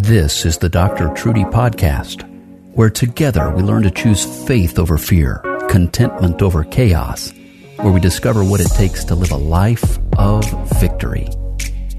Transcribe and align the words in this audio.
This 0.00 0.46
is 0.46 0.58
the 0.58 0.68
Dr. 0.68 1.12
Trudy 1.14 1.42
Podcast, 1.42 2.22
where 2.72 2.88
together 2.88 3.50
we 3.50 3.64
learn 3.64 3.82
to 3.82 3.90
choose 3.90 4.24
faith 4.46 4.78
over 4.78 4.96
fear, 4.96 5.42
contentment 5.68 6.40
over 6.40 6.62
chaos, 6.62 7.32
where 7.78 7.92
we 7.92 7.98
discover 7.98 8.44
what 8.44 8.60
it 8.60 8.70
takes 8.76 9.02
to 9.06 9.16
live 9.16 9.32
a 9.32 9.36
life 9.36 9.98
of 10.16 10.44
victory. 10.78 11.28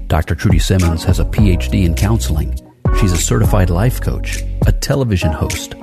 Dr. 0.06 0.34
Trudy 0.34 0.58
Simmons 0.58 1.04
has 1.04 1.20
a 1.20 1.26
PhD 1.26 1.84
in 1.84 1.94
counseling. 1.94 2.58
She's 2.98 3.12
a 3.12 3.18
certified 3.18 3.68
life 3.68 4.00
coach, 4.00 4.42
a 4.66 4.72
television 4.72 5.30
host. 5.30 5.74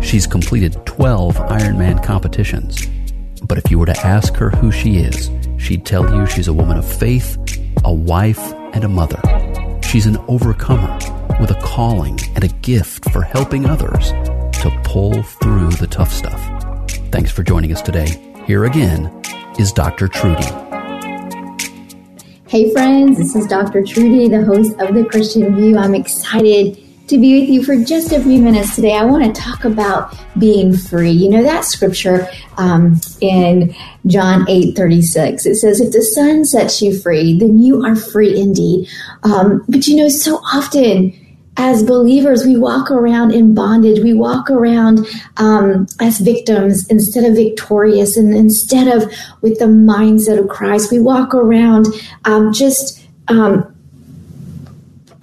She's 0.00 0.28
completed 0.28 0.80
12 0.86 1.34
Ironman 1.34 2.04
competitions. 2.04 2.86
But 3.42 3.58
if 3.58 3.68
you 3.68 3.80
were 3.80 3.86
to 3.86 4.06
ask 4.06 4.32
her 4.36 4.50
who 4.50 4.70
she 4.70 4.98
is, 4.98 5.28
she'd 5.58 5.84
tell 5.84 6.08
you 6.14 6.24
she's 6.26 6.46
a 6.48 6.54
woman 6.54 6.78
of 6.78 6.86
faith, 6.86 7.36
a 7.84 7.92
wife, 7.92 8.52
and 8.72 8.84
a 8.84 8.88
mother. 8.88 9.20
She's 9.82 10.06
an 10.06 10.18
overcomer 10.28 11.13
with 11.40 11.50
a 11.50 11.60
calling 11.62 12.18
and 12.34 12.44
a 12.44 12.48
gift 12.48 13.10
for 13.10 13.22
helping 13.22 13.66
others 13.66 14.10
to 14.60 14.70
pull 14.84 15.22
through 15.22 15.70
the 15.72 15.86
tough 15.86 16.12
stuff. 16.12 16.40
Thanks 17.10 17.30
for 17.30 17.42
joining 17.42 17.72
us 17.72 17.82
today. 17.82 18.32
Here 18.46 18.64
again 18.64 19.10
is 19.58 19.72
Dr. 19.72 20.08
Trudy. 20.08 20.46
Hey, 22.48 22.72
friends, 22.72 23.18
this 23.18 23.34
is 23.34 23.46
Dr. 23.46 23.84
Trudy, 23.84 24.28
the 24.28 24.44
host 24.44 24.78
of 24.80 24.94
The 24.94 25.04
Christian 25.04 25.56
View. 25.56 25.76
I'm 25.76 25.94
excited 25.94 26.78
to 27.08 27.18
be 27.18 27.40
with 27.40 27.50
you 27.50 27.62
for 27.62 27.76
just 27.76 28.12
a 28.12 28.20
few 28.20 28.40
minutes 28.40 28.76
today. 28.76 28.94
I 28.94 29.04
want 29.04 29.24
to 29.24 29.40
talk 29.40 29.64
about 29.64 30.16
being 30.38 30.74
free. 30.74 31.10
You 31.10 31.28
know, 31.30 31.42
that 31.42 31.64
scripture 31.64 32.28
um, 32.56 33.00
in 33.20 33.74
John 34.06 34.48
8 34.48 34.76
36, 34.76 35.46
it 35.46 35.56
says, 35.56 35.80
If 35.80 35.92
the 35.92 36.02
Son 36.02 36.44
sets 36.44 36.80
you 36.80 36.98
free, 36.98 37.38
then 37.38 37.58
you 37.58 37.84
are 37.84 37.96
free 37.96 38.38
indeed. 38.38 38.88
Um, 39.22 39.64
but 39.68 39.86
you 39.86 39.96
know, 39.96 40.08
so 40.08 40.36
often, 40.36 41.12
as 41.56 41.82
believers, 41.82 42.44
we 42.44 42.56
walk 42.56 42.90
around 42.90 43.32
in 43.32 43.54
bondage. 43.54 44.02
We 44.02 44.12
walk 44.14 44.50
around 44.50 45.06
um, 45.36 45.86
as 46.00 46.18
victims 46.18 46.86
instead 46.88 47.24
of 47.24 47.36
victorious, 47.36 48.16
and 48.16 48.34
instead 48.34 48.88
of 48.88 49.10
with 49.40 49.58
the 49.58 49.66
mindset 49.66 50.38
of 50.38 50.48
Christ, 50.48 50.90
we 50.90 51.00
walk 51.00 51.34
around 51.34 51.86
um, 52.24 52.52
just 52.52 53.06
um, 53.28 53.73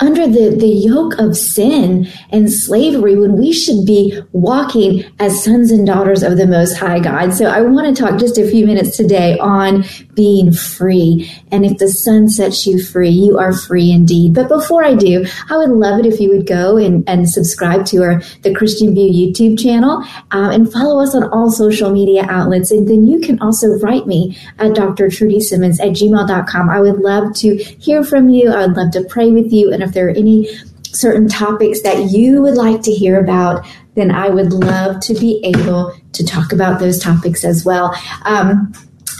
under 0.01 0.27
the, 0.27 0.55
the 0.57 0.67
yoke 0.67 1.17
of 1.19 1.37
sin 1.37 2.07
and 2.31 2.51
slavery 2.51 3.15
when 3.15 3.37
we 3.37 3.53
should 3.53 3.85
be 3.85 4.19
walking 4.31 5.05
as 5.19 5.43
sons 5.43 5.71
and 5.71 5.85
daughters 5.85 6.23
of 6.23 6.37
the 6.37 6.47
Most 6.47 6.77
High 6.77 6.99
God. 6.99 7.33
So 7.33 7.45
I 7.45 7.61
want 7.61 7.95
to 7.95 8.03
talk 8.03 8.19
just 8.19 8.37
a 8.39 8.49
few 8.49 8.65
minutes 8.65 8.97
today 8.97 9.37
on 9.37 9.85
being 10.15 10.51
free. 10.51 11.31
And 11.51 11.65
if 11.65 11.77
the 11.77 11.87
Son 11.87 12.27
sets 12.27 12.65
you 12.65 12.83
free, 12.83 13.09
you 13.09 13.37
are 13.37 13.53
free 13.53 13.91
indeed. 13.91 14.33
But 14.33 14.49
before 14.49 14.83
I 14.83 14.95
do, 14.95 15.25
I 15.49 15.57
would 15.57 15.69
love 15.69 15.99
it 15.99 16.05
if 16.05 16.19
you 16.19 16.29
would 16.29 16.47
go 16.47 16.77
and, 16.77 17.07
and 17.07 17.29
subscribe 17.29 17.85
to 17.87 18.03
our 18.03 18.21
the 18.41 18.53
Christian 18.53 18.93
View 18.93 19.11
YouTube 19.11 19.59
channel 19.59 20.03
um, 20.31 20.51
and 20.51 20.71
follow 20.71 21.01
us 21.01 21.13
on 21.13 21.29
all 21.31 21.51
social 21.51 21.91
media 21.91 22.25
outlets. 22.27 22.71
And 22.71 22.87
then 22.87 23.05
you 23.05 23.19
can 23.19 23.39
also 23.39 23.67
write 23.79 24.07
me 24.07 24.37
at 24.57 24.73
Dr. 24.73 25.09
Trudy 25.09 25.39
Simmons 25.39 25.79
at 25.79 25.89
gmail.com. 25.89 26.69
I 26.69 26.79
would 26.79 26.99
love 26.99 27.35
to 27.35 27.55
hear 27.55 28.03
from 28.03 28.29
you. 28.29 28.49
I 28.49 28.65
would 28.65 28.77
love 28.77 28.91
to 28.91 29.03
pray 29.03 29.31
with 29.31 29.53
you. 29.53 29.71
And 29.71 29.83
there 29.93 30.07
are 30.07 30.11
any 30.11 30.47
certain 30.83 31.27
topics 31.27 31.81
that 31.81 32.11
you 32.11 32.41
would 32.41 32.55
like 32.55 32.81
to 32.83 32.91
hear 32.91 33.19
about, 33.19 33.65
then 33.95 34.11
I 34.11 34.29
would 34.29 34.53
love 34.53 34.99
to 35.01 35.13
be 35.13 35.41
able 35.43 35.93
to 36.13 36.25
talk 36.25 36.51
about 36.51 36.79
those 36.79 36.99
topics 36.99 37.43
as 37.43 37.65
well. 37.65 37.95
Um, 38.25 38.73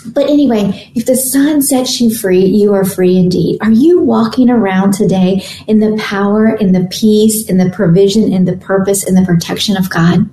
but 0.08 0.30
anyway, 0.30 0.92
if 0.96 1.06
the 1.06 1.16
Son 1.16 1.62
sets 1.62 2.02
you 2.02 2.14
free, 2.14 2.46
you 2.46 2.74
are 2.74 2.84
free 2.84 3.18
indeed. 3.18 3.60
Are 3.62 3.72
you 3.72 4.02
walking 4.02 4.50
around 4.50 4.94
today 4.94 5.46
in 5.68 5.80
the 5.80 5.96
power, 6.02 6.56
in 6.56 6.72
the 6.72 6.88
peace, 6.92 7.48
in 7.50 7.58
the 7.58 7.70
provision, 7.70 8.34
in 8.34 8.46
the 8.46 8.58
purpose, 8.58 9.08
in 9.08 9.16
the 9.16 9.24
protection 9.24 9.78
of 9.78 9.90
God? 9.90 10.30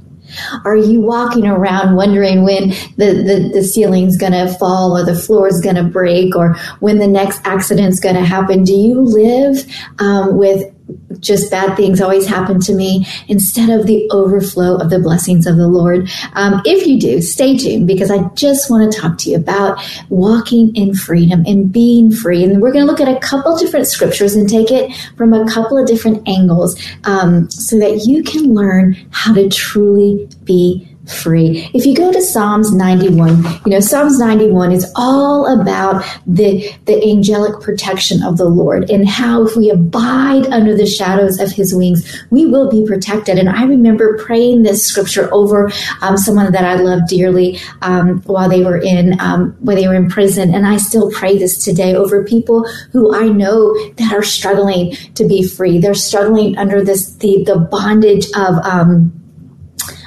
Are 0.64 0.76
you 0.76 1.00
walking 1.00 1.46
around 1.46 1.96
wondering 1.96 2.44
when 2.44 2.70
the, 2.96 3.22
the, 3.22 3.50
the 3.54 3.62
ceiling's 3.62 4.16
going 4.16 4.32
to 4.32 4.52
fall 4.54 4.96
or 4.96 5.04
the 5.04 5.14
floor's 5.14 5.60
going 5.60 5.76
to 5.76 5.84
break 5.84 6.36
or 6.36 6.54
when 6.80 6.98
the 6.98 7.08
next 7.08 7.40
accident's 7.44 8.00
going 8.00 8.16
to 8.16 8.24
happen? 8.24 8.64
Do 8.64 8.74
you 8.74 9.00
live 9.00 9.64
um, 9.98 10.36
with 10.36 10.72
just 11.20 11.50
bad 11.50 11.76
things 11.76 12.00
always 12.00 12.26
happen 12.26 12.60
to 12.60 12.74
me 12.74 13.06
instead 13.28 13.70
of 13.70 13.86
the 13.86 14.08
overflow 14.10 14.76
of 14.76 14.90
the 14.90 14.98
blessings 14.98 15.46
of 15.46 15.56
the 15.56 15.68
Lord. 15.68 16.08
Um, 16.34 16.62
if 16.64 16.86
you 16.86 17.00
do, 17.00 17.20
stay 17.20 17.56
tuned 17.56 17.86
because 17.86 18.10
I 18.10 18.28
just 18.34 18.70
want 18.70 18.92
to 18.92 19.00
talk 19.00 19.18
to 19.18 19.30
you 19.30 19.36
about 19.36 19.78
walking 20.08 20.74
in 20.76 20.94
freedom 20.94 21.44
and 21.46 21.72
being 21.72 22.10
free. 22.10 22.44
And 22.44 22.60
we're 22.60 22.72
going 22.72 22.86
to 22.86 22.90
look 22.90 23.00
at 23.00 23.08
a 23.08 23.20
couple 23.20 23.56
different 23.56 23.86
scriptures 23.86 24.34
and 24.34 24.48
take 24.48 24.70
it 24.70 24.94
from 25.16 25.32
a 25.32 25.46
couple 25.50 25.78
of 25.78 25.86
different 25.86 26.26
angles 26.28 26.80
um, 27.04 27.50
so 27.50 27.78
that 27.78 28.06
you 28.06 28.22
can 28.22 28.54
learn 28.54 28.96
how 29.10 29.34
to 29.34 29.48
truly 29.48 30.28
be 30.44 30.88
free. 31.10 31.70
If 31.74 31.86
you 31.86 31.94
go 31.94 32.12
to 32.12 32.20
Psalms 32.20 32.72
91, 32.72 33.42
you 33.42 33.60
know, 33.66 33.80
Psalms 33.80 34.18
91 34.18 34.72
is 34.72 34.90
all 34.96 35.60
about 35.60 36.04
the, 36.26 36.70
the 36.84 37.02
angelic 37.02 37.60
protection 37.62 38.22
of 38.22 38.36
the 38.36 38.48
Lord 38.48 38.90
and 38.90 39.08
how 39.08 39.46
if 39.46 39.56
we 39.56 39.70
abide 39.70 40.46
under 40.48 40.76
the 40.76 40.86
shadows 40.86 41.38
of 41.40 41.50
his 41.52 41.74
wings, 41.74 42.22
we 42.30 42.46
will 42.46 42.70
be 42.70 42.86
protected. 42.86 43.38
And 43.38 43.48
I 43.48 43.64
remember 43.64 44.18
praying 44.18 44.62
this 44.62 44.86
scripture 44.86 45.32
over 45.32 45.70
um, 46.02 46.16
someone 46.16 46.52
that 46.52 46.64
I 46.64 46.74
love 46.74 47.08
dearly 47.08 47.58
um, 47.82 48.20
while 48.22 48.48
they 48.48 48.62
were 48.62 48.78
in, 48.78 49.18
um, 49.20 49.56
while 49.60 49.76
they 49.76 49.88
were 49.88 49.94
in 49.94 50.08
prison. 50.08 50.54
And 50.54 50.66
I 50.66 50.76
still 50.76 51.10
pray 51.10 51.38
this 51.38 51.62
today 51.62 51.94
over 51.94 52.24
people 52.24 52.68
who 52.92 53.14
I 53.14 53.28
know 53.28 53.74
that 53.94 54.12
are 54.12 54.22
struggling 54.22 54.94
to 55.14 55.26
be 55.26 55.46
free. 55.46 55.78
They're 55.78 55.94
struggling 55.94 56.56
under 56.58 56.84
this, 56.84 57.14
the, 57.16 57.42
the 57.44 57.58
bondage 57.58 58.26
of, 58.34 58.64
um, 58.64 59.17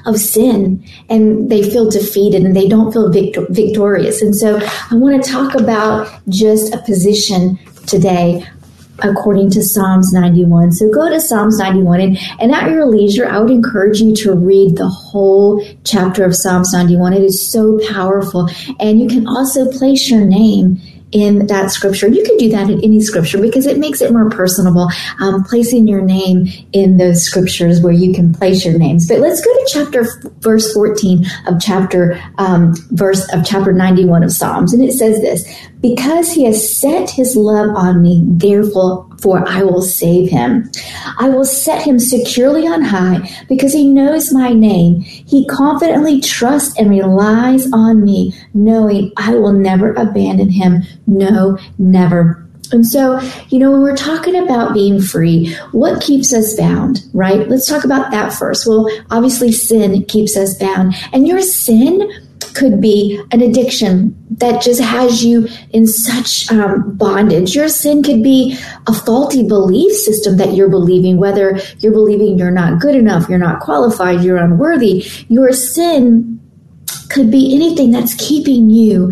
of 0.05 0.17
sin 0.17 0.83
and 1.09 1.49
they 1.49 1.69
feel 1.69 1.89
defeated 1.89 2.43
and 2.43 2.55
they 2.55 2.67
don't 2.67 2.91
feel 2.91 3.11
victor- 3.11 3.47
victorious. 3.49 4.21
And 4.21 4.35
so 4.35 4.59
I 4.89 4.95
want 4.95 5.23
to 5.23 5.31
talk 5.31 5.55
about 5.55 6.07
just 6.29 6.73
a 6.73 6.79
position 6.79 7.59
today 7.87 8.45
according 9.03 9.49
to 9.51 9.63
Psalms 9.63 10.13
91. 10.13 10.71
So 10.73 10.89
go 10.89 11.09
to 11.09 11.19
Psalms 11.19 11.57
91 11.57 12.01
and, 12.01 12.17
and 12.39 12.51
at 12.51 12.69
your 12.69 12.85
leisure, 12.85 13.27
I 13.27 13.39
would 13.39 13.51
encourage 13.51 13.99
you 13.99 14.15
to 14.17 14.33
read 14.33 14.77
the 14.77 14.87
whole 14.87 15.65
chapter 15.83 16.23
of 16.23 16.35
Psalms 16.35 16.71
91. 16.73 17.13
It 17.13 17.23
is 17.23 17.51
so 17.51 17.79
powerful. 17.89 18.49
And 18.79 19.01
you 19.01 19.07
can 19.07 19.27
also 19.27 19.71
place 19.71 20.09
your 20.09 20.21
name 20.21 20.81
in 21.11 21.47
that 21.47 21.71
scripture. 21.71 22.07
You 22.07 22.23
can 22.23 22.37
do 22.37 22.49
that 22.49 22.69
in 22.69 22.83
any 22.83 23.01
scripture 23.01 23.39
because 23.39 23.65
it 23.65 23.77
makes 23.77 24.01
it 24.01 24.11
more 24.11 24.29
personable, 24.29 24.89
um, 25.19 25.43
placing 25.43 25.87
your 25.87 26.01
name 26.01 26.47
in 26.71 26.97
those 26.97 27.23
scriptures 27.23 27.81
where 27.81 27.93
you 27.93 28.13
can 28.13 28.33
place 28.33 28.65
your 28.65 28.77
names. 28.77 29.07
But 29.07 29.19
let's 29.19 29.43
go 29.43 29.53
to 29.53 29.69
chapter 29.71 30.05
verse 30.39 30.73
14 30.73 31.25
of 31.47 31.59
chapter 31.59 32.21
um, 32.37 32.73
verse 32.91 33.27
of 33.33 33.45
chapter 33.45 33.73
91 33.73 34.23
of 34.23 34.31
Psalms. 34.31 34.73
And 34.73 34.83
it 34.83 34.93
says 34.93 35.19
this, 35.21 35.47
because 35.81 36.31
he 36.31 36.45
has 36.45 36.77
set 36.77 37.09
his 37.09 37.35
love 37.35 37.75
on 37.75 38.01
me, 38.01 38.23
therefore 38.27 39.07
for 39.19 39.47
I 39.47 39.63
will 39.63 39.81
save 39.81 40.29
him. 40.29 40.69
I 41.19 41.29
will 41.29 41.45
set 41.45 41.83
him 41.83 41.99
securely 41.99 42.67
on 42.67 42.81
high 42.81 43.29
because 43.47 43.73
he 43.73 43.89
knows 43.89 44.33
my 44.33 44.53
name. 44.53 45.01
He 45.01 45.45
confidently 45.45 46.21
trusts 46.21 46.77
and 46.79 46.89
relies 46.89 47.71
on 47.71 48.03
me, 48.03 48.33
knowing 48.53 49.11
I 49.17 49.35
will 49.35 49.53
never 49.53 49.93
abandon 49.93 50.49
him. 50.49 50.83
No, 51.05 51.57
never. 51.77 52.47
And 52.71 52.85
so, 52.87 53.19
you 53.49 53.59
know, 53.59 53.71
when 53.71 53.81
we're 53.81 53.97
talking 53.97 54.35
about 54.35 54.73
being 54.73 55.01
free, 55.01 55.53
what 55.71 56.01
keeps 56.01 56.33
us 56.33 56.55
bound, 56.55 57.03
right? 57.13 57.47
Let's 57.47 57.67
talk 57.67 57.83
about 57.83 58.11
that 58.11 58.33
first. 58.33 58.65
Well, 58.65 58.89
obviously, 59.09 59.51
sin 59.51 60.05
keeps 60.05 60.37
us 60.37 60.57
bound. 60.57 60.95
And 61.11 61.27
your 61.27 61.41
sin, 61.41 62.09
could 62.53 62.81
be 62.81 63.21
an 63.31 63.41
addiction 63.41 64.15
that 64.37 64.61
just 64.61 64.81
has 64.81 65.23
you 65.23 65.47
in 65.71 65.87
such 65.87 66.51
um, 66.51 66.95
bondage. 66.97 67.55
Your 67.55 67.67
sin 67.67 68.03
could 68.03 68.23
be 68.23 68.57
a 68.87 68.93
faulty 68.93 69.47
belief 69.47 69.91
system 69.93 70.37
that 70.37 70.53
you're 70.53 70.69
believing, 70.69 71.17
whether 71.17 71.59
you're 71.79 71.91
believing 71.91 72.37
you're 72.37 72.51
not 72.51 72.79
good 72.81 72.95
enough, 72.95 73.29
you're 73.29 73.37
not 73.37 73.61
qualified, 73.61 74.21
you're 74.21 74.37
unworthy. 74.37 75.05
Your 75.27 75.51
sin 75.53 76.39
could 77.09 77.29
be 77.29 77.53
anything 77.53 77.91
that's 77.91 78.15
keeping 78.15 78.69
you 78.69 79.11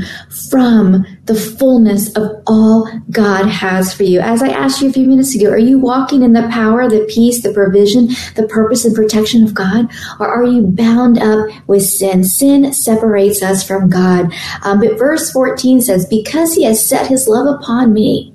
from 0.50 1.06
the 1.30 1.36
fullness 1.36 2.12
of 2.16 2.42
all 2.48 2.90
God 3.12 3.46
has 3.46 3.94
for 3.94 4.02
you. 4.02 4.20
As 4.20 4.42
I 4.42 4.50
asked 4.50 4.82
you 4.82 4.90
a 4.90 4.92
few 4.92 5.06
minutes 5.06 5.36
ago, 5.36 5.52
are 5.52 5.60
you 5.60 5.78
walking 5.78 6.24
in 6.24 6.34
the 6.34 6.48
power, 6.50 6.90
the 6.90 7.06
peace, 7.08 7.44
the 7.44 7.54
provision, 7.54 8.08
the 8.34 8.48
purpose 8.50 8.84
and 8.84 8.96
protection 8.96 9.44
of 9.44 9.54
God? 9.54 9.92
Or 10.20 10.28
are 10.28 10.44
you 10.44 10.64
bound 10.64 11.20
up 11.20 11.48
with 11.68 11.84
sin? 11.84 12.24
Sin 12.24 12.74
separates 12.74 13.44
us 13.44 13.66
from 13.66 13.92
God. 13.92 14.34
Um, 14.64 14.80
but 14.80 14.98
verse 14.98 15.30
14 15.30 15.82
says, 15.82 16.08
Because 16.08 16.56
he 16.56 16.64
has 16.64 16.84
set 16.84 17.06
his 17.06 17.28
love 17.28 17.60
upon 17.60 17.94
me, 17.94 18.34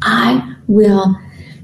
I 0.00 0.56
will 0.66 1.14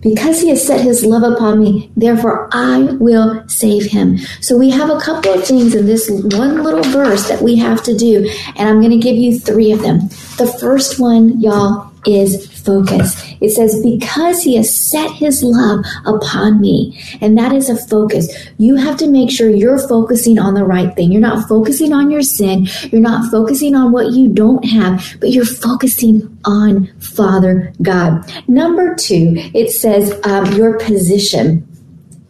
because 0.08 0.40
he 0.40 0.50
has 0.50 0.64
set 0.64 0.80
his 0.80 1.04
love 1.04 1.24
upon 1.24 1.58
me, 1.58 1.90
therefore 1.96 2.48
I 2.52 2.82
will 3.00 3.46
save 3.48 3.86
him. 3.86 4.18
So 4.40 4.56
we 4.56 4.70
have 4.70 4.88
a 4.88 5.00
couple 5.00 5.32
of 5.32 5.44
things 5.44 5.74
in 5.74 5.86
this 5.86 6.08
one 6.08 6.62
little 6.62 6.84
verse 6.84 7.28
that 7.28 7.42
we 7.42 7.56
have 7.56 7.82
to 7.84 7.96
do, 7.96 8.30
and 8.56 8.68
I'm 8.68 8.80
going 8.80 8.92
to 8.92 8.98
give 8.98 9.16
you 9.16 9.38
three 9.38 9.72
of 9.72 9.82
them. 9.82 10.08
The 10.38 10.54
first 10.60 11.00
one, 11.00 11.40
y'all, 11.40 11.90
is 12.06 12.46
focus. 12.60 13.22
It 13.40 13.50
says, 13.50 13.82
because 13.82 14.42
he 14.42 14.56
has 14.56 14.74
set 14.74 15.10
his 15.12 15.42
love 15.42 15.84
upon 16.04 16.60
me. 16.60 16.98
And 17.20 17.36
that 17.38 17.52
is 17.52 17.68
a 17.68 17.76
focus. 17.76 18.32
You 18.58 18.76
have 18.76 18.96
to 18.98 19.08
make 19.08 19.30
sure 19.30 19.50
you're 19.50 19.86
focusing 19.88 20.38
on 20.38 20.54
the 20.54 20.64
right 20.64 20.94
thing. 20.94 21.12
You're 21.12 21.20
not 21.20 21.48
focusing 21.48 21.92
on 21.92 22.10
your 22.10 22.22
sin. 22.22 22.68
You're 22.90 23.00
not 23.00 23.30
focusing 23.30 23.74
on 23.74 23.92
what 23.92 24.12
you 24.12 24.28
don't 24.28 24.64
have, 24.64 25.16
but 25.20 25.30
you're 25.30 25.44
focusing 25.44 26.38
on 26.44 26.86
Father 26.98 27.72
God. 27.82 28.30
Number 28.48 28.94
two, 28.94 29.34
it 29.54 29.70
says, 29.70 30.18
um, 30.24 30.52
your 30.52 30.78
position. 30.78 31.66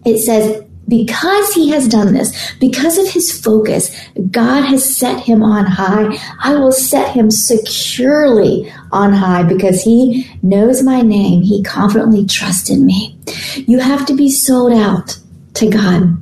It 0.05 0.19
says, 0.19 0.66
because 0.89 1.53
he 1.53 1.71
has 1.71 1.89
done 1.89 2.15
this, 2.15 2.55
because 2.61 2.99
of 2.99 3.09
his 3.09 3.33
focus, 3.41 3.95
God 4.31 4.63
has 4.63 4.97
set 4.97 5.21
him 5.21 5.43
on 5.43 5.67
high. 5.67 6.17
I 6.41 6.55
will 6.55 6.73
set 6.73 7.15
him 7.15 7.31
securely 7.31 8.73
on 8.93 9.13
high 9.13 9.43
because 9.43 9.83
he 9.83 10.31
knows 10.43 10.83
my 10.83 11.03
name. 11.03 11.43
He 11.43 11.63
confidently 11.63 12.25
trusts 12.27 12.71
in 12.71 12.87
me. 12.87 13.19
You 13.67 13.79
have 13.79 14.07
to 14.07 14.15
be 14.15 14.31
sold 14.31 14.73
out 14.73 15.19
to 15.55 15.69
God. 15.69 16.17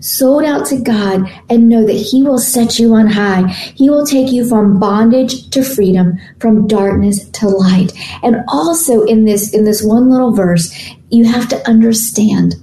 Sold 0.00 0.44
out 0.44 0.66
to 0.66 0.80
God 0.80 1.28
and 1.50 1.68
know 1.68 1.84
that 1.84 1.92
He 1.92 2.22
will 2.22 2.38
set 2.38 2.78
you 2.78 2.94
on 2.94 3.08
high. 3.08 3.48
He 3.48 3.90
will 3.90 4.06
take 4.06 4.30
you 4.30 4.48
from 4.48 4.78
bondage 4.78 5.50
to 5.50 5.64
freedom, 5.64 6.18
from 6.38 6.68
darkness 6.68 7.28
to 7.30 7.48
light. 7.48 7.92
And 8.22 8.44
also 8.46 9.02
in 9.04 9.24
this, 9.24 9.52
in 9.52 9.64
this 9.64 9.82
one 9.82 10.10
little 10.10 10.32
verse, 10.32 10.72
you 11.10 11.24
have 11.24 11.48
to 11.48 11.68
understand 11.68 12.54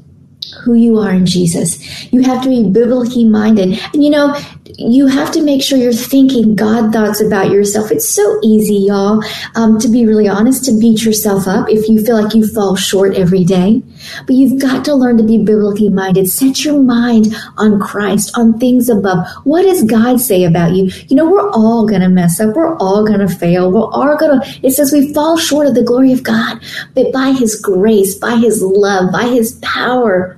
who 0.64 0.74
you 0.74 0.98
are 1.00 1.12
in 1.12 1.26
Jesus. 1.26 2.12
You 2.14 2.22
have 2.22 2.44
to 2.44 2.50
be 2.50 2.70
biblically 2.70 3.26
minded. 3.26 3.80
And 3.94 4.04
you 4.04 4.10
know, 4.10 4.36
you 4.78 5.08
have 5.08 5.32
to 5.32 5.44
make 5.44 5.62
sure 5.62 5.78
you're 5.78 5.94
thinking 5.94 6.56
God 6.56 6.94
thoughts 6.94 7.22
about 7.22 7.52
yourself. 7.52 7.92
It's 7.92 8.10
so 8.10 8.40
easy, 8.44 8.76
y'all, 8.76 9.24
um, 9.56 9.80
to 9.80 9.90
be 9.90 10.06
really 10.06 10.28
honest, 10.28 10.66
to 10.66 10.80
beat 10.80 11.04
yourself 11.04 11.48
up 11.48 11.70
if 11.70 11.88
you 11.88 12.04
feel 12.04 12.22
like 12.22 12.34
you 12.34 12.48
fall 12.48 12.76
short 12.76 13.16
every 13.16 13.44
day. 13.44 13.82
But 14.26 14.36
you've 14.36 14.62
got 14.62 14.86
to 14.86 14.96
learn 14.96 15.18
to 15.18 15.24
be 15.24 15.44
biblically 15.44 15.90
minded. 15.90 16.30
Set 16.30 16.64
your 16.64 16.82
mind 16.82 17.36
on 17.58 17.80
Christ, 17.80 18.38
on 18.38 18.58
things 18.60 18.90
above. 18.90 19.28
What 19.44 19.64
does 19.64 19.84
God 19.84 20.20
say 20.20 20.44
about 20.44 20.72
you? 20.72 20.92
You 21.08 21.16
know, 21.16 21.30
we're 21.30 21.50
all 21.52 21.88
going 21.88 22.02
to 22.02 22.10
mess 22.10 22.40
up. 22.40 22.56
We're 22.56 22.76
all 22.78 23.06
going 23.06 23.20
to 23.20 23.28
fail. 23.28 23.72
We're 23.72 23.92
all 23.92 24.18
going 24.18 24.42
to, 24.42 24.60
it 24.64 24.72
says 24.72 24.92
we 24.92 25.14
fall 25.14 25.38
short 25.38 25.68
of 25.68 25.76
the 25.76 25.84
glory 25.84 26.12
of 26.12 26.24
God. 26.24 26.60
But 26.96 27.12
by 27.12 27.32
His 27.32 27.60
grace, 27.60 28.16
by 28.16 28.36
His 28.36 28.62
love, 28.62 29.12
by 29.12 29.26
His 29.26 29.60
power, 29.62 30.38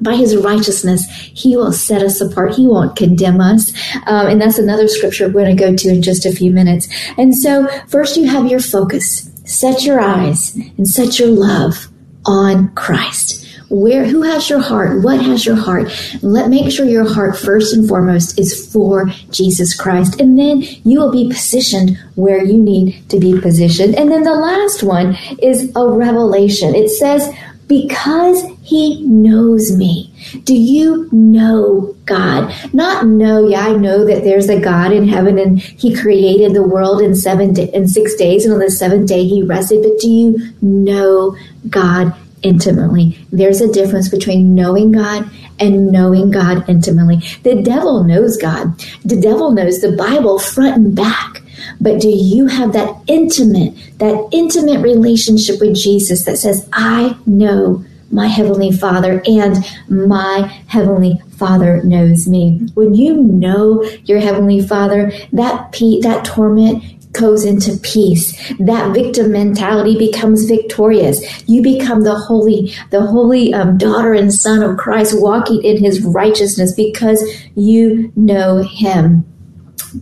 by 0.00 0.14
his 0.14 0.36
righteousness, 0.36 1.06
he 1.10 1.56
will 1.56 1.72
set 1.72 2.02
us 2.02 2.20
apart. 2.20 2.54
He 2.54 2.66
won't 2.66 2.96
condemn 2.96 3.40
us. 3.40 3.72
Um, 4.06 4.28
and 4.28 4.40
that's 4.40 4.58
another 4.58 4.88
scripture 4.88 5.26
we're 5.26 5.44
going 5.44 5.56
to 5.56 5.62
go 5.62 5.74
to 5.74 5.88
in 5.88 6.02
just 6.02 6.26
a 6.26 6.32
few 6.32 6.50
minutes. 6.50 6.88
And 7.16 7.34
so, 7.34 7.68
first, 7.88 8.16
you 8.16 8.28
have 8.28 8.46
your 8.46 8.60
focus. 8.60 9.30
Set 9.44 9.84
your 9.84 9.98
eyes 9.98 10.54
and 10.76 10.86
set 10.86 11.18
your 11.18 11.28
love 11.28 11.88
on 12.26 12.72
Christ. 12.74 13.46
Where, 13.70 14.06
who 14.06 14.22
has 14.22 14.48
your 14.48 14.60
heart? 14.60 15.02
What 15.02 15.20
has 15.20 15.44
your 15.44 15.56
heart? 15.56 15.92
Let 16.22 16.48
make 16.48 16.72
sure 16.72 16.86
your 16.86 17.12
heart 17.12 17.36
first 17.36 17.74
and 17.74 17.86
foremost 17.86 18.38
is 18.38 18.72
for 18.72 19.06
Jesus 19.30 19.74
Christ. 19.74 20.18
And 20.20 20.38
then 20.38 20.62
you 20.84 21.00
will 21.00 21.12
be 21.12 21.28
positioned 21.28 21.98
where 22.14 22.42
you 22.42 22.56
need 22.56 23.08
to 23.10 23.18
be 23.18 23.38
positioned. 23.38 23.94
And 23.94 24.10
then 24.10 24.22
the 24.22 24.34
last 24.34 24.82
one 24.82 25.16
is 25.42 25.70
a 25.76 25.86
revelation. 25.86 26.74
It 26.74 26.88
says, 26.88 27.28
because 27.68 28.42
he 28.62 29.02
knows 29.02 29.76
me. 29.76 30.12
Do 30.44 30.54
you 30.54 31.08
know 31.12 31.94
God? 32.06 32.52
Not 32.72 33.06
know, 33.06 33.46
yeah, 33.46 33.66
I 33.66 33.72
know 33.74 34.04
that 34.04 34.24
there's 34.24 34.48
a 34.48 34.58
God 34.58 34.92
in 34.92 35.06
heaven 35.06 35.38
and 35.38 35.60
he 35.60 35.94
created 35.94 36.54
the 36.54 36.62
world 36.62 37.02
in 37.02 37.14
seven 37.14 37.56
in 37.58 37.86
six 37.86 38.14
days 38.14 38.44
and 38.44 38.54
on 38.54 38.60
the 38.60 38.70
seventh 38.70 39.08
day 39.08 39.24
he 39.24 39.42
rested, 39.42 39.82
but 39.82 39.98
do 40.00 40.08
you 40.08 40.52
know 40.62 41.36
God 41.68 42.14
intimately? 42.42 43.18
There's 43.30 43.60
a 43.60 43.72
difference 43.72 44.08
between 44.08 44.54
knowing 44.54 44.92
God 44.92 45.30
and 45.60 45.92
knowing 45.92 46.30
God 46.30 46.68
intimately. 46.68 47.16
The 47.42 47.62
devil 47.62 48.04
knows 48.04 48.36
God. 48.36 48.78
The 49.04 49.20
devil 49.20 49.52
knows 49.52 49.80
the 49.80 49.92
Bible 49.92 50.38
front 50.38 50.76
and 50.76 50.94
back. 50.94 51.42
But 51.80 52.00
do 52.00 52.08
you 52.08 52.46
have 52.46 52.72
that 52.72 52.94
intimate, 53.06 53.74
that 53.98 54.28
intimate 54.32 54.82
relationship 54.82 55.60
with 55.60 55.76
Jesus 55.76 56.24
that 56.24 56.38
says, 56.38 56.68
I 56.72 57.16
know 57.26 57.84
my 58.10 58.26
Heavenly 58.26 58.72
Father 58.72 59.22
and 59.26 59.56
my 59.88 60.62
Heavenly 60.66 61.20
Father 61.36 61.82
knows 61.82 62.26
me. 62.26 62.68
When 62.74 62.94
you 62.94 63.22
know 63.22 63.82
your 64.04 64.20
Heavenly 64.20 64.66
Father, 64.66 65.12
that 65.32 65.72
pe- 65.72 66.00
that 66.00 66.24
torment 66.24 66.82
goes 67.12 67.44
into 67.44 67.76
peace. 67.78 68.32
That 68.58 68.94
victim 68.94 69.32
mentality 69.32 69.96
becomes 69.98 70.44
victorious. 70.44 71.20
You 71.48 71.62
become 71.62 72.02
the 72.02 72.14
holy, 72.14 72.74
the 72.90 73.02
holy 73.02 73.52
um, 73.54 73.78
daughter 73.78 74.12
and 74.12 74.32
son 74.32 74.62
of 74.62 74.76
Christ, 74.76 75.20
walking 75.20 75.62
in 75.62 75.82
His 75.82 76.02
righteousness 76.02 76.72
because 76.74 77.22
you 77.54 78.12
know 78.14 78.58
Him. 78.58 79.24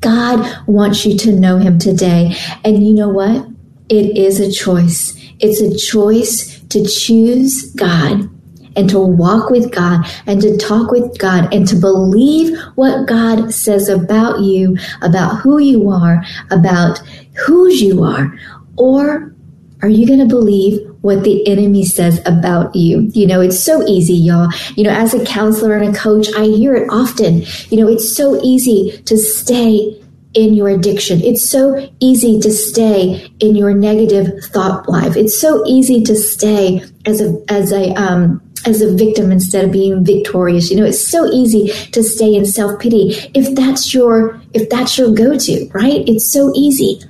God 0.01 0.67
wants 0.67 1.05
you 1.05 1.17
to 1.19 1.33
know 1.33 1.59
Him 1.59 1.79
today. 1.79 2.37
And 2.65 2.87
you 2.87 2.95
know 2.95 3.09
what? 3.09 3.47
It 3.89 4.17
is 4.17 4.41
a 4.41 4.51
choice. 4.51 5.15
It's 5.39 5.61
a 5.61 5.77
choice 5.77 6.61
to 6.71 6.85
choose 6.87 7.71
God 7.73 8.29
and 8.77 8.91
to 8.91 8.99
walk 8.99 9.51
with 9.51 9.73
God 9.73 10.07
and 10.27 10.41
to 10.43 10.57
talk 10.57 10.91
with 10.91 11.19
God 11.19 11.53
and 11.53 11.67
to 11.69 11.77
believe 11.77 12.59
what 12.75 13.07
God 13.09 13.53
says 13.53 13.89
about 13.89 14.41
you, 14.41 14.77
about 15.03 15.37
who 15.41 15.59
you 15.59 15.91
are, 15.91 16.23
about 16.51 16.99
whose 17.47 17.81
you 17.81 18.05
are. 18.05 18.39
Or 18.77 19.35
are 19.83 19.89
you 19.89 20.07
going 20.07 20.21
to 20.21 20.27
believe 20.27 20.79
what 21.07 21.25
the 21.25 21.47
enemy 21.47 21.85
says 21.85 22.21
about 22.27 22.75
you. 22.75 23.11
You 23.15 23.27
know, 23.27 23.41
it's 23.41 23.59
so 23.59 23.87
easy, 23.87 24.15
y'all. 24.15 24.51
You 24.75 24.85
know, 24.85 24.91
as 24.91 25.15
a 25.15 25.25
counselor 25.25 25.77
and 25.77 25.95
a 25.95 25.99
coach, 25.99 26.27
I 26.37 26.45
hear 26.45 26.75
it 26.75 26.89
often. 26.91 27.45
You 27.71 27.81
know, 27.81 27.89
it's 27.89 28.15
so 28.15 28.39
easy 28.43 29.01
to 29.07 29.17
stay 29.17 30.03
in 30.35 30.55
your 30.55 30.69
addiction. 30.69 31.23
It's 31.23 31.49
so 31.49 31.91
easy 32.01 32.39
to 32.41 32.53
stay 32.53 33.31
in 33.41 33.57
your 33.57 33.73
negative 33.73 34.45
thought 34.47 34.89
life. 34.89 35.17
It's 35.17 35.41
so 35.41 35.65
easy 35.67 36.03
to 36.03 36.15
stay 36.15 36.83
as 37.07 37.21
a 37.21 37.41
as 37.49 37.73
a 37.73 37.93
um, 37.95 38.43
as 38.67 38.83
a 38.83 38.95
victim 38.95 39.31
instead 39.31 39.65
of 39.65 39.73
being 39.73 40.05
victorious. 40.05 40.71
You 40.71 40.77
know, 40.79 40.85
it's 40.85 41.07
so 41.07 41.27
easy 41.33 41.69
to 41.93 42.03
stay 42.03 42.35
in 42.35 42.45
self 42.45 42.81
pity 42.81 43.15
if 43.33 43.55
that's 43.55 43.95
your 43.95 44.41
if 44.53 44.69
that's 44.69 44.99
your 44.99 45.15
go 45.15 45.39
to, 45.39 45.71
right? 45.73 46.07
It's 46.07 46.31
so 46.31 46.53
easy. 46.55 47.01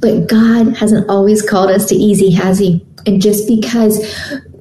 But 0.00 0.26
God 0.26 0.76
hasn't 0.76 1.08
always 1.08 1.48
called 1.48 1.70
us 1.70 1.86
to 1.90 1.94
easy, 1.94 2.30
has 2.32 2.58
He? 2.58 2.84
And 3.06 3.20
just 3.20 3.46
because 3.48 4.00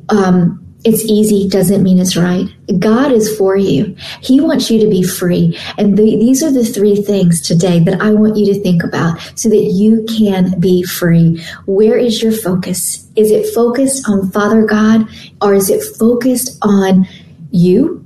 um, 0.09 0.61
it's 0.83 1.03
easy 1.03 1.47
doesn't 1.47 1.83
mean 1.83 1.99
it's 1.99 2.17
right. 2.17 2.47
God 2.79 3.11
is 3.11 3.35
for 3.37 3.55
you. 3.55 3.95
He 4.21 4.41
wants 4.41 4.71
you 4.71 4.79
to 4.79 4.89
be 4.89 5.03
free. 5.03 5.57
And 5.77 5.97
the, 5.97 6.03
these 6.03 6.41
are 6.43 6.51
the 6.51 6.65
three 6.65 6.95
things 6.95 7.41
today 7.41 7.79
that 7.79 8.01
I 8.01 8.11
want 8.11 8.37
you 8.37 8.51
to 8.53 8.61
think 8.61 8.83
about 8.83 9.19
so 9.35 9.49
that 9.49 9.63
you 9.63 10.05
can 10.17 10.59
be 10.59 10.83
free. 10.83 11.43
Where 11.65 11.97
is 11.97 12.23
your 12.23 12.31
focus? 12.31 13.07
Is 13.15 13.29
it 13.29 13.53
focused 13.53 14.09
on 14.09 14.31
Father 14.31 14.65
God 14.65 15.07
or 15.41 15.53
is 15.53 15.69
it 15.69 15.83
focused 15.97 16.57
on 16.61 17.07
you 17.51 18.00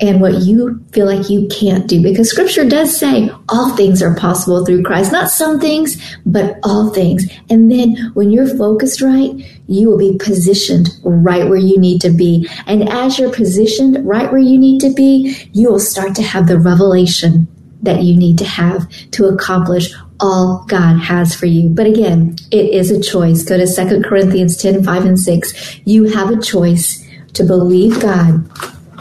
and 0.00 0.20
what 0.20 0.42
you 0.42 0.82
feel 0.92 1.06
like 1.06 1.28
you 1.28 1.46
can't 1.48 1.86
do. 1.86 2.02
Because 2.02 2.30
scripture 2.30 2.68
does 2.68 2.96
say 2.96 3.30
all 3.48 3.76
things 3.76 4.02
are 4.02 4.14
possible 4.14 4.64
through 4.64 4.82
Christ, 4.82 5.12
not 5.12 5.30
some 5.30 5.60
things, 5.60 6.00
but 6.24 6.58
all 6.62 6.90
things. 6.90 7.30
And 7.50 7.70
then 7.70 8.10
when 8.14 8.30
you're 8.30 8.56
focused 8.56 9.02
right, 9.02 9.32
you 9.66 9.88
will 9.88 9.98
be 9.98 10.16
positioned 10.18 10.88
right 11.04 11.48
where 11.48 11.58
you 11.58 11.78
need 11.78 12.00
to 12.00 12.10
be. 12.10 12.48
And 12.66 12.88
as 12.88 13.18
you're 13.18 13.32
positioned 13.32 14.06
right 14.06 14.30
where 14.30 14.40
you 14.40 14.58
need 14.58 14.80
to 14.80 14.92
be, 14.92 15.48
you 15.52 15.70
will 15.70 15.80
start 15.80 16.14
to 16.16 16.22
have 16.22 16.48
the 16.48 16.58
revelation 16.58 17.46
that 17.82 18.02
you 18.02 18.16
need 18.16 18.38
to 18.38 18.44
have 18.44 18.88
to 19.12 19.26
accomplish 19.26 19.94
all 20.18 20.64
God 20.68 20.98
has 20.98 21.34
for 21.34 21.46
you. 21.46 21.68
But 21.70 21.86
again, 21.86 22.36
it 22.50 22.70
is 22.70 22.90
a 22.90 23.00
choice. 23.00 23.42
Go 23.42 23.56
to 23.56 23.66
2 23.66 24.02
Corinthians 24.02 24.56
10, 24.56 24.84
5 24.84 25.04
and 25.04 25.18
6. 25.18 25.80
You 25.86 26.04
have 26.04 26.30
a 26.30 26.40
choice 26.40 27.06
to 27.32 27.44
believe 27.44 28.00
God 28.00 28.50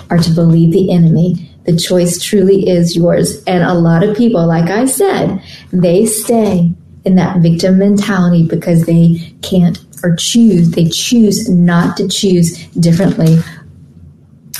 or 0.09 0.17
to 0.17 0.31
believe 0.31 0.71
the 0.71 0.91
enemy. 0.91 1.45
the 1.65 1.75
choice 1.77 2.19
truly 2.23 2.67
is 2.67 2.95
yours. 2.95 3.43
And 3.43 3.63
a 3.63 3.73
lot 3.73 4.01
of 4.01 4.17
people, 4.17 4.47
like 4.47 4.71
I 4.71 4.85
said, 4.85 5.43
they 5.71 6.05
stay 6.05 6.71
in 7.05 7.15
that 7.15 7.41
victim 7.41 7.77
mentality 7.77 8.47
because 8.47 8.85
they 8.85 9.33
can't 9.41 9.77
or 10.03 10.15
choose, 10.15 10.71
they 10.71 10.87
choose 10.87 11.49
not 11.49 11.97
to 11.97 12.07
choose 12.07 12.65
differently. 12.69 13.37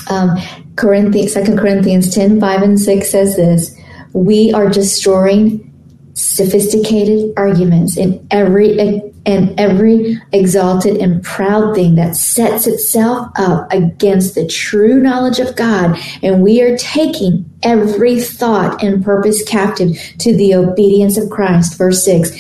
Um, 0.10 0.38
Corinthians, 0.76 1.34
2 1.34 1.56
Corinthians 1.56 2.14
10 2.14 2.40
5 2.40 2.62
and 2.62 2.80
6 2.80 3.10
says 3.10 3.36
this 3.36 3.76
We 4.14 4.54
are 4.54 4.70
destroying 4.70 5.66
sophisticated 6.14 7.34
arguments 7.38 7.98
in 7.98 8.26
every 8.32 9.09
and 9.26 9.60
every 9.60 10.22
exalted 10.32 10.98
and 10.98 11.24
proud 11.24 11.76
thing 11.76 11.96
that 11.96 12.16
sets 12.16 12.68
itself 12.68 13.30
up 13.36 13.72
against 13.72 14.36
the 14.36 14.48
true 14.48 15.00
knowledge 15.00 15.40
of 15.40 15.56
God. 15.56 15.98
And 16.22 16.42
we 16.42 16.62
are 16.62 16.78
taking 16.78 17.50
every 17.64 18.22
thought 18.22 18.82
and 18.84 19.04
purpose 19.04 19.44
captive 19.44 19.98
to 20.20 20.36
the 20.36 20.56
obedience 20.56 21.18
of 21.18 21.30
Christ. 21.30 21.78
Verse 21.78 22.04
6 22.04 22.32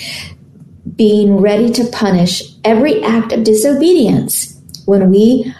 being 0.95 1.38
ready 1.38 1.69
to 1.71 1.86
punish 1.91 2.43
every 2.65 3.01
act 3.03 3.31
of 3.31 3.43
disobedience 3.43 4.59
when 4.86 5.09
we 5.09 5.53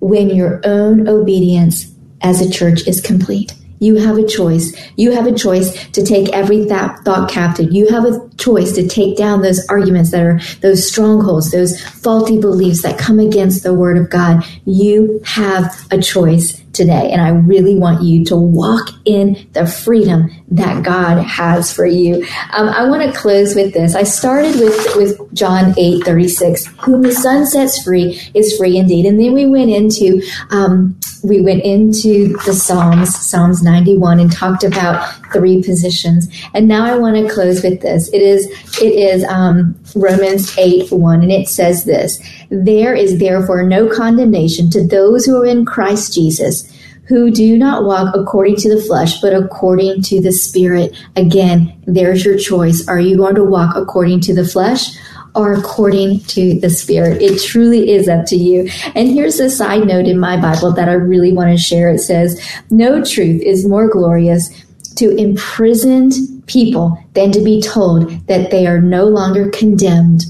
when 0.00 0.28
your 0.28 0.60
own 0.64 1.08
obedience 1.08 1.86
as 2.20 2.40
a 2.40 2.50
church 2.50 2.86
is 2.88 3.00
complete 3.00 3.54
you 3.82 3.96
have 3.96 4.16
a 4.16 4.26
choice. 4.26 4.72
You 4.96 5.10
have 5.10 5.26
a 5.26 5.34
choice 5.34 5.88
to 5.90 6.04
take 6.04 6.28
every 6.28 6.68
th- 6.68 6.98
thought 7.04 7.28
captive. 7.28 7.72
You 7.72 7.88
have 7.88 8.04
a 8.04 8.28
choice 8.38 8.72
to 8.76 8.86
take 8.86 9.16
down 9.16 9.42
those 9.42 9.66
arguments 9.68 10.12
that 10.12 10.22
are 10.22 10.40
those 10.60 10.86
strongholds, 10.88 11.50
those 11.50 11.80
faulty 11.80 12.40
beliefs 12.40 12.82
that 12.82 12.96
come 12.96 13.18
against 13.18 13.64
the 13.64 13.74
word 13.74 13.98
of 13.98 14.08
God. 14.08 14.44
You 14.64 15.20
have 15.24 15.86
a 15.90 15.98
choice 15.98 16.61
today. 16.72 17.10
And 17.10 17.20
I 17.20 17.28
really 17.28 17.76
want 17.76 18.02
you 18.02 18.24
to 18.26 18.36
walk 18.36 18.88
in 19.04 19.46
the 19.52 19.66
freedom 19.66 20.30
that 20.48 20.82
God 20.82 21.22
has 21.22 21.72
for 21.72 21.86
you. 21.86 22.26
Um, 22.52 22.68
I 22.68 22.84
want 22.88 23.02
to 23.02 23.18
close 23.18 23.54
with 23.54 23.72
this. 23.74 23.94
I 23.94 24.02
started 24.02 24.54
with, 24.56 24.96
with 24.96 25.34
John 25.34 25.74
8 25.78 26.04
36, 26.04 26.66
whom 26.82 27.02
the 27.02 27.12
Son 27.12 27.46
sets 27.46 27.82
free 27.82 28.20
is 28.34 28.56
free 28.56 28.76
indeed. 28.76 29.06
And 29.06 29.20
then 29.20 29.32
we 29.32 29.46
went 29.46 29.70
into, 29.70 30.22
um, 30.50 30.98
we 31.22 31.40
went 31.40 31.62
into 31.62 32.36
the 32.44 32.52
Psalms, 32.52 33.14
Psalms 33.14 33.62
91, 33.62 34.20
and 34.20 34.32
talked 34.32 34.64
about 34.64 35.08
three 35.32 35.62
positions. 35.62 36.28
And 36.54 36.68
now 36.68 36.84
I 36.84 36.96
want 36.96 37.16
to 37.16 37.32
close 37.32 37.62
with 37.62 37.80
this. 37.80 38.08
It 38.12 38.22
is, 38.22 38.46
it 38.80 38.92
is 38.92 39.24
um, 39.24 39.78
Romans 39.94 40.56
8 40.58 40.90
1, 40.90 41.22
and 41.22 41.32
it 41.32 41.48
says 41.48 41.84
this 41.84 42.20
There 42.50 42.94
is 42.94 43.18
therefore 43.18 43.62
no 43.62 43.88
condemnation 43.88 44.70
to 44.70 44.86
those 44.86 45.24
who 45.24 45.40
are 45.40 45.46
in 45.46 45.64
Christ 45.64 46.14
Jesus 46.14 46.61
who 47.04 47.30
do 47.30 47.58
not 47.58 47.84
walk 47.84 48.14
according 48.14 48.56
to 48.56 48.74
the 48.74 48.80
flesh, 48.80 49.20
but 49.20 49.34
according 49.34 50.02
to 50.02 50.20
the 50.20 50.32
Spirit. 50.32 50.96
Again, 51.16 51.72
there's 51.86 52.24
your 52.24 52.38
choice. 52.38 52.86
Are 52.88 53.00
you 53.00 53.16
going 53.16 53.34
to 53.34 53.44
walk 53.44 53.76
according 53.76 54.20
to 54.22 54.34
the 54.34 54.46
flesh? 54.46 54.96
Or 55.34 55.54
according 55.54 56.20
to 56.20 56.60
the 56.60 56.68
Spirit. 56.68 57.22
It 57.22 57.42
truly 57.42 57.90
is 57.90 58.06
up 58.06 58.26
to 58.26 58.36
you. 58.36 58.68
And 58.94 59.08
here's 59.08 59.40
a 59.40 59.48
side 59.48 59.86
note 59.86 60.06
in 60.06 60.18
my 60.18 60.38
Bible 60.38 60.72
that 60.72 60.90
I 60.90 60.92
really 60.92 61.32
want 61.32 61.50
to 61.50 61.56
share. 61.56 61.88
It 61.88 62.00
says, 62.00 62.38
No 62.70 63.02
truth 63.02 63.40
is 63.40 63.66
more 63.66 63.88
glorious 63.88 64.50
to 64.96 65.16
imprisoned 65.16 66.12
people 66.46 67.02
than 67.14 67.32
to 67.32 67.42
be 67.42 67.62
told 67.62 68.10
that 68.26 68.50
they 68.50 68.66
are 68.66 68.80
no 68.80 69.06
longer 69.06 69.48
condemned 69.48 70.24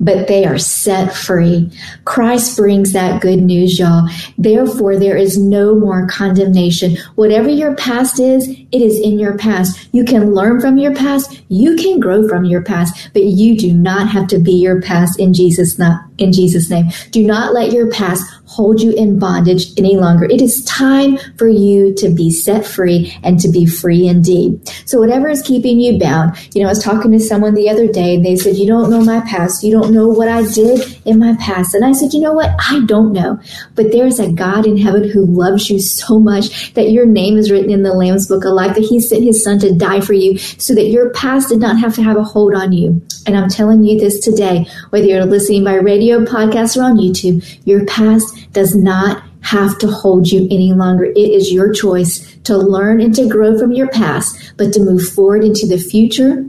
but 0.00 0.28
they 0.28 0.44
are 0.44 0.58
set 0.58 1.14
free. 1.14 1.70
Christ 2.04 2.56
brings 2.56 2.92
that 2.92 3.20
good 3.20 3.42
news, 3.42 3.78
y'all. 3.78 4.08
Therefore, 4.36 4.96
there 4.96 5.16
is 5.16 5.38
no 5.38 5.74
more 5.74 6.06
condemnation. 6.06 6.96
Whatever 7.16 7.48
your 7.48 7.74
past 7.76 8.20
is, 8.20 8.48
it 8.48 8.82
is 8.82 8.98
in 9.00 9.18
your 9.18 9.36
past. 9.36 9.88
You 9.92 10.04
can 10.04 10.34
learn 10.34 10.60
from 10.60 10.78
your 10.78 10.94
past. 10.94 11.40
You 11.48 11.76
can 11.76 12.00
grow 12.00 12.28
from 12.28 12.44
your 12.44 12.62
past, 12.62 13.10
but 13.12 13.24
you 13.24 13.56
do 13.56 13.72
not 13.72 14.08
have 14.08 14.28
to 14.28 14.38
be 14.38 14.52
your 14.52 14.80
past 14.80 15.18
in 15.18 15.34
Jesus' 15.34 15.78
name. 15.78 15.98
In 16.18 16.32
Jesus' 16.32 16.68
name, 16.68 16.86
do 17.10 17.24
not 17.24 17.54
let 17.54 17.72
your 17.72 17.90
past 17.90 18.24
hold 18.48 18.80
you 18.80 18.92
in 18.92 19.18
bondage 19.18 19.78
any 19.78 19.96
longer. 19.96 20.24
It 20.24 20.40
is 20.40 20.64
time 20.64 21.18
for 21.36 21.48
you 21.48 21.94
to 21.96 22.08
be 22.08 22.30
set 22.30 22.64
free 22.64 23.14
and 23.22 23.38
to 23.40 23.48
be 23.48 23.66
free 23.66 24.08
indeed. 24.08 24.66
So 24.86 24.98
whatever 24.98 25.28
is 25.28 25.42
keeping 25.42 25.78
you 25.80 25.98
bound, 25.98 26.36
you 26.54 26.62
know, 26.62 26.68
I 26.68 26.72
was 26.72 26.82
talking 26.82 27.12
to 27.12 27.20
someone 27.20 27.54
the 27.54 27.68
other 27.68 27.86
day 27.86 28.14
and 28.14 28.24
they 28.24 28.36
said, 28.36 28.56
you 28.56 28.66
don't 28.66 28.90
know 28.90 29.04
my 29.04 29.20
past. 29.20 29.62
You 29.62 29.70
don't 29.70 29.92
know 29.92 30.08
what 30.08 30.28
I 30.28 30.42
did 30.50 30.98
in 31.04 31.18
my 31.18 31.36
past. 31.36 31.74
And 31.74 31.84
I 31.84 31.92
said, 31.92 32.14
you 32.14 32.20
know 32.20 32.32
what? 32.32 32.50
I 32.70 32.80
don't 32.86 33.12
know, 33.12 33.38
but 33.74 33.92
there's 33.92 34.18
a 34.18 34.32
God 34.32 34.66
in 34.66 34.78
heaven 34.78 35.08
who 35.08 35.26
loves 35.26 35.68
you 35.68 35.78
so 35.78 36.18
much 36.18 36.72
that 36.72 36.90
your 36.90 37.04
name 37.04 37.36
is 37.36 37.50
written 37.50 37.70
in 37.70 37.82
the 37.82 37.92
Lamb's 37.92 38.26
book 38.26 38.44
of 38.44 38.52
life, 38.52 38.74
that 38.74 38.84
he 38.84 38.98
sent 38.98 39.24
his 39.24 39.44
son 39.44 39.58
to 39.58 39.74
die 39.74 40.00
for 40.00 40.14
you 40.14 40.38
so 40.38 40.74
that 40.74 40.88
your 40.88 41.10
past 41.10 41.50
did 41.50 41.58
not 41.58 41.78
have 41.78 41.94
to 41.96 42.02
have 42.02 42.16
a 42.16 42.24
hold 42.24 42.54
on 42.54 42.72
you. 42.72 43.02
And 43.26 43.36
I'm 43.36 43.50
telling 43.50 43.84
you 43.84 44.00
this 44.00 44.20
today, 44.20 44.66
whether 44.88 45.06
you're 45.06 45.26
listening 45.26 45.64
by 45.64 45.74
radio, 45.74 46.24
podcast, 46.24 46.76
or 46.76 46.84
on 46.84 46.96
YouTube, 46.96 47.44
your 47.66 47.84
past 47.84 48.37
does 48.52 48.74
not 48.74 49.22
have 49.40 49.78
to 49.78 49.86
hold 49.88 50.30
you 50.30 50.46
any 50.50 50.72
longer. 50.72 51.04
It 51.04 51.16
is 51.16 51.52
your 51.52 51.72
choice 51.72 52.36
to 52.44 52.56
learn 52.56 53.00
and 53.00 53.14
to 53.14 53.28
grow 53.28 53.58
from 53.58 53.72
your 53.72 53.88
past, 53.88 54.54
but 54.56 54.72
to 54.72 54.80
move 54.80 55.08
forward 55.08 55.44
into 55.44 55.66
the 55.66 55.78
future 55.78 56.44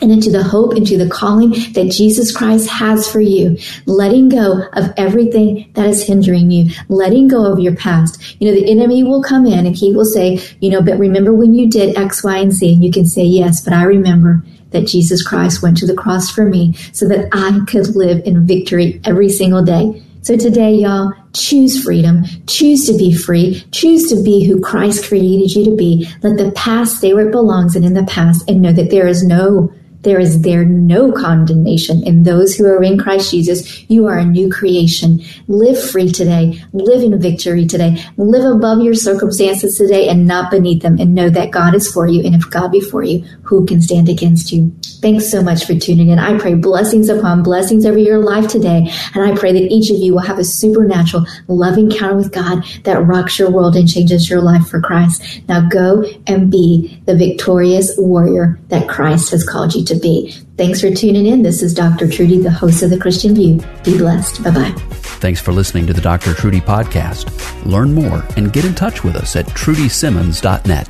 and 0.00 0.12
into 0.12 0.30
the 0.30 0.42
hope, 0.42 0.76
into 0.76 0.96
the 0.96 1.08
calling 1.08 1.50
that 1.72 1.90
Jesus 1.90 2.34
Christ 2.34 2.68
has 2.68 3.10
for 3.10 3.20
you. 3.20 3.58
Letting 3.86 4.28
go 4.28 4.62
of 4.74 4.92
everything 4.96 5.70
that 5.74 5.86
is 5.86 6.06
hindering 6.06 6.50
you, 6.50 6.70
letting 6.88 7.28
go 7.28 7.50
of 7.50 7.58
your 7.58 7.74
past. 7.74 8.40
You 8.40 8.48
know, 8.48 8.54
the 8.54 8.70
enemy 8.70 9.02
will 9.02 9.22
come 9.22 9.44
in 9.44 9.66
and 9.66 9.74
he 9.74 9.92
will 9.92 10.04
say, 10.04 10.40
you 10.60 10.70
know, 10.70 10.80
but 10.80 10.98
remember 10.98 11.34
when 11.34 11.54
you 11.54 11.68
did 11.68 11.98
X, 11.98 12.22
Y, 12.22 12.38
and 12.38 12.52
Z? 12.52 12.74
And 12.74 12.84
you 12.84 12.92
can 12.92 13.06
say, 13.06 13.24
yes, 13.24 13.60
but 13.60 13.72
I 13.72 13.82
remember 13.82 14.44
that 14.70 14.86
Jesus 14.86 15.26
Christ 15.26 15.62
went 15.62 15.76
to 15.78 15.86
the 15.86 15.94
cross 15.94 16.30
for 16.30 16.44
me 16.44 16.74
so 16.92 17.08
that 17.08 17.28
I 17.32 17.64
could 17.66 17.96
live 17.96 18.22
in 18.24 18.46
victory 18.46 19.00
every 19.04 19.30
single 19.30 19.64
day. 19.64 20.04
So 20.22 20.36
today, 20.36 20.74
y'all, 20.74 21.12
choose 21.32 21.82
freedom, 21.82 22.24
choose 22.46 22.86
to 22.86 22.96
be 22.96 23.14
free, 23.14 23.64
choose 23.70 24.08
to 24.10 24.22
be 24.22 24.44
who 24.44 24.60
Christ 24.60 25.06
created 25.08 25.54
you 25.54 25.64
to 25.64 25.76
be. 25.76 26.08
Let 26.22 26.38
the 26.38 26.52
past 26.52 26.98
stay 26.98 27.14
where 27.14 27.28
it 27.28 27.32
belongs 27.32 27.76
and 27.76 27.84
in 27.84 27.94
the 27.94 28.04
past 28.04 28.48
and 28.48 28.62
know 28.62 28.72
that 28.72 28.90
there 28.90 29.06
is 29.06 29.22
no 29.24 29.72
there 30.08 30.18
is 30.18 30.40
there 30.40 30.64
no 30.64 31.12
condemnation 31.12 32.02
in 32.02 32.22
those 32.22 32.54
who 32.54 32.64
are 32.64 32.82
in 32.82 32.98
Christ 32.98 33.30
Jesus. 33.30 33.84
You 33.90 34.06
are 34.06 34.16
a 34.16 34.24
new 34.24 34.50
creation. 34.50 35.22
Live 35.48 35.78
free 35.90 36.10
today. 36.10 36.64
Live 36.72 37.02
in 37.02 37.20
victory 37.20 37.66
today. 37.66 38.02
Live 38.16 38.56
above 38.56 38.80
your 38.80 38.94
circumstances 38.94 39.76
today 39.76 40.08
and 40.08 40.26
not 40.26 40.50
beneath 40.50 40.80
them 40.80 40.98
and 40.98 41.14
know 41.14 41.28
that 41.28 41.50
God 41.50 41.74
is 41.74 41.92
for 41.92 42.06
you. 42.06 42.24
And 42.24 42.34
if 42.34 42.48
God 42.48 42.72
be 42.72 42.80
for 42.80 43.02
you, 43.02 43.20
who 43.42 43.66
can 43.66 43.82
stand 43.82 44.08
against 44.08 44.50
you? 44.50 44.74
Thanks 45.02 45.30
so 45.30 45.42
much 45.42 45.66
for 45.66 45.78
tuning 45.78 46.08
in. 46.08 46.18
I 46.18 46.38
pray 46.38 46.54
blessings 46.54 47.10
upon 47.10 47.42
blessings 47.42 47.84
over 47.84 47.98
your 47.98 48.18
life 48.18 48.48
today. 48.48 48.90
And 49.14 49.30
I 49.30 49.38
pray 49.38 49.52
that 49.52 49.70
each 49.70 49.90
of 49.90 49.98
you 49.98 50.14
will 50.14 50.20
have 50.20 50.38
a 50.38 50.44
supernatural 50.44 51.26
love 51.48 51.76
encounter 51.76 52.16
with 52.16 52.32
God 52.32 52.64
that 52.84 53.04
rocks 53.04 53.38
your 53.38 53.50
world 53.50 53.76
and 53.76 53.86
changes 53.86 54.30
your 54.30 54.40
life 54.40 54.66
for 54.66 54.80
Christ. 54.80 55.42
Now 55.48 55.68
go 55.68 56.04
and 56.26 56.50
be 56.50 57.00
the 57.04 57.14
victorious 57.14 57.94
warrior 57.98 58.58
that 58.68 58.88
Christ 58.88 59.30
has 59.32 59.46
called 59.46 59.74
you 59.74 59.84
to 59.84 59.97
be. 59.98 60.32
Thanks 60.56 60.80
for 60.80 60.90
tuning 60.90 61.26
in. 61.26 61.42
This 61.42 61.62
is 61.62 61.74
Dr. 61.74 62.10
Trudy, 62.10 62.38
the 62.38 62.50
host 62.50 62.82
of 62.82 62.90
The 62.90 62.98
Christian 62.98 63.34
View. 63.34 63.60
Be 63.84 63.96
blessed. 63.96 64.42
Bye 64.42 64.50
bye. 64.50 64.74
Thanks 65.20 65.40
for 65.40 65.52
listening 65.52 65.86
to 65.86 65.92
the 65.92 66.00
Dr. 66.00 66.34
Trudy 66.34 66.60
podcast. 66.60 67.26
Learn 67.64 67.92
more 67.92 68.24
and 68.36 68.52
get 68.52 68.64
in 68.64 68.74
touch 68.74 69.02
with 69.02 69.16
us 69.16 69.36
at 69.36 69.46
trudysimmons.net. 69.46 70.88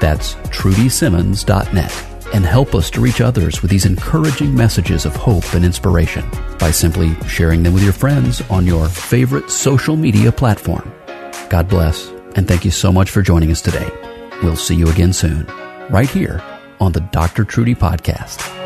That's 0.00 0.34
trudysimmons.net. 0.34 2.06
And 2.34 2.44
help 2.44 2.74
us 2.74 2.90
to 2.90 3.00
reach 3.00 3.20
others 3.20 3.62
with 3.62 3.70
these 3.70 3.86
encouraging 3.86 4.54
messages 4.54 5.04
of 5.04 5.16
hope 5.16 5.54
and 5.54 5.64
inspiration 5.64 6.24
by 6.58 6.70
simply 6.70 7.14
sharing 7.26 7.62
them 7.62 7.74
with 7.74 7.82
your 7.82 7.92
friends 7.92 8.40
on 8.50 8.66
your 8.66 8.88
favorite 8.88 9.50
social 9.50 9.96
media 9.96 10.30
platform. 10.30 10.92
God 11.48 11.68
bless, 11.68 12.08
and 12.36 12.46
thank 12.46 12.64
you 12.64 12.70
so 12.70 12.92
much 12.92 13.10
for 13.10 13.22
joining 13.22 13.50
us 13.50 13.60
today. 13.60 13.90
We'll 14.42 14.56
see 14.56 14.76
you 14.76 14.88
again 14.88 15.12
soon, 15.12 15.44
right 15.90 16.08
here 16.08 16.40
on 16.80 16.92
the 16.92 17.00
Dr. 17.00 17.44
Trudy 17.44 17.74
Podcast. 17.74 18.59